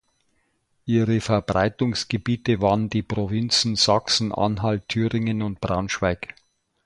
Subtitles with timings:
[0.85, 6.33] Ihre Verbreitungsgebiete waren die Provinzen Sachsen, Anhalt, Thüringen und Braunschweig.